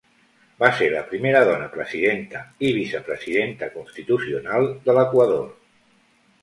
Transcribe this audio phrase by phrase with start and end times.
[0.61, 5.47] Va ser la primera dona presidenta i vicepresidenta constitucional de l'Equador.